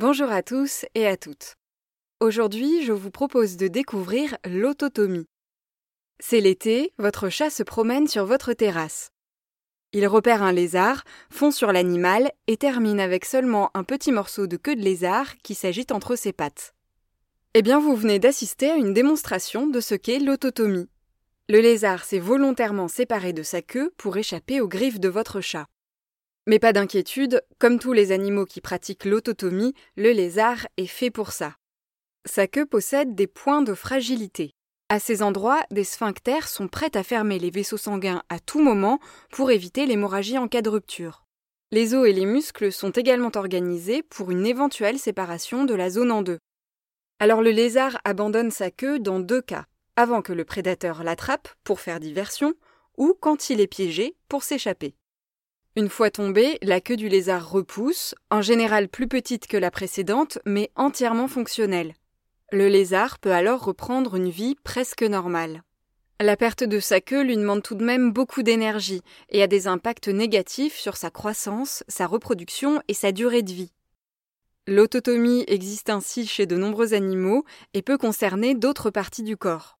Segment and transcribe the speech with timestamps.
[0.00, 1.56] Bonjour à tous et à toutes.
[2.20, 5.26] Aujourd'hui, je vous propose de découvrir l'autotomie.
[6.18, 9.10] C'est l'été, votre chat se promène sur votre terrasse.
[9.92, 14.56] Il repère un lézard, fond sur l'animal et termine avec seulement un petit morceau de
[14.56, 16.72] queue de lézard qui s'agite entre ses pattes.
[17.52, 20.88] Eh bien, vous venez d'assister à une démonstration de ce qu'est l'autotomie.
[21.50, 25.66] Le lézard s'est volontairement séparé de sa queue pour échapper aux griffes de votre chat.
[26.50, 31.30] Mais pas d'inquiétude, comme tous les animaux qui pratiquent l'autotomie, le lézard est fait pour
[31.30, 31.54] ça.
[32.24, 34.50] Sa queue possède des points de fragilité.
[34.88, 38.98] À ces endroits, des sphincters sont prêts à fermer les vaisseaux sanguins à tout moment
[39.30, 41.24] pour éviter l'hémorragie en cas de rupture.
[41.70, 46.10] Les os et les muscles sont également organisés pour une éventuelle séparation de la zone
[46.10, 46.40] en deux.
[47.20, 51.78] Alors le lézard abandonne sa queue dans deux cas, avant que le prédateur l'attrape pour
[51.78, 52.54] faire diversion,
[52.96, 54.96] ou quand il est piégé pour s'échapper.
[55.76, 60.38] Une fois tombée, la queue du lézard repousse, en général plus petite que la précédente,
[60.44, 61.94] mais entièrement fonctionnelle.
[62.50, 65.62] Le lézard peut alors reprendre une vie presque normale.
[66.18, 69.68] La perte de sa queue lui demande tout de même beaucoup d'énergie et a des
[69.68, 73.72] impacts négatifs sur sa croissance, sa reproduction et sa durée de vie.
[74.66, 77.44] L'autotomie existe ainsi chez de nombreux animaux
[77.74, 79.78] et peut concerner d'autres parties du corps.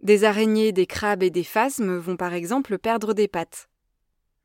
[0.00, 3.68] Des araignées, des crabes et des phasmes vont par exemple perdre des pattes.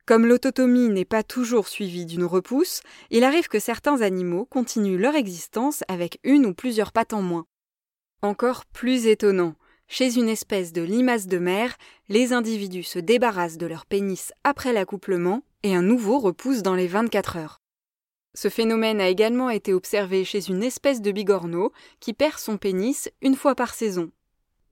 [0.06, 5.14] Comme l'autotomie n'est pas toujours suivie d'une repousse, il arrive que certains animaux continuent leur
[5.14, 7.46] existence avec une ou plusieurs pattes en moins.
[8.20, 9.54] Encore plus étonnant,
[9.88, 11.76] chez une espèce de limace de mer,
[12.10, 16.86] les individus se débarrassent de leur pénis après l'accouplement et un nouveau repousse dans les
[16.86, 17.60] 24 heures.
[18.34, 23.08] Ce phénomène a également été observé chez une espèce de bigorneau qui perd son pénis
[23.22, 24.10] une fois par saison.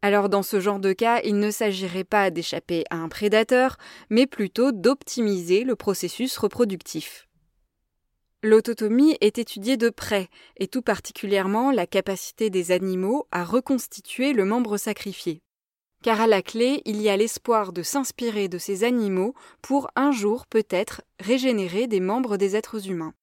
[0.04, 3.76] Alors dans ce genre de cas, il ne s'agirait pas d'échapper à un prédateur,
[4.10, 7.28] mais plutôt d'optimiser le processus reproductif.
[8.42, 14.44] L'autotomie est étudiée de près, et tout particulièrement la capacité des animaux à reconstituer le
[14.44, 15.40] membre sacrifié.
[16.02, 20.10] Car à la clé, il y a l'espoir de s'inspirer de ces animaux pour un
[20.10, 23.14] jour peut-être régénérer des membres des êtres humains.